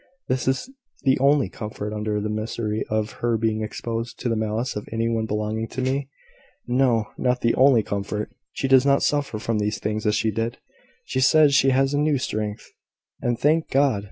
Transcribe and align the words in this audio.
This 0.27 0.47
is 0.47 0.67
the 1.03 1.19
only 1.19 1.47
comfort 1.47 1.93
under 1.93 2.19
the 2.19 2.27
misery 2.27 2.83
of 2.89 3.11
her 3.21 3.37
being 3.37 3.61
exposed 3.61 4.19
to 4.21 4.29
the 4.29 4.35
malice 4.35 4.75
of 4.75 4.89
any 4.91 5.07
one 5.07 5.27
belonging 5.27 5.67
to 5.67 5.81
me. 5.83 6.09
No; 6.65 7.09
not 7.19 7.41
the 7.41 7.53
only 7.53 7.83
comfort. 7.83 8.31
She 8.51 8.67
does 8.67 8.83
not 8.83 9.03
suffer 9.03 9.37
from 9.37 9.59
these 9.59 9.77
things 9.77 10.07
as 10.07 10.15
she 10.15 10.31
did. 10.31 10.57
She 11.05 11.19
says 11.19 11.53
she 11.53 11.69
has 11.69 11.93
a 11.93 11.99
new 11.99 12.17
strength; 12.17 12.71
and, 13.21 13.37
thank 13.37 13.69
God! 13.69 13.99